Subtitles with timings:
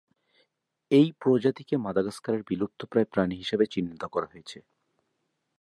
[0.91, 4.57] এই প্রজাতিকে মাদাগাস্কারের বিলুপ্তপ্রায় প্রাণী হিসেবে চিহ্নিত করা হয়েছে।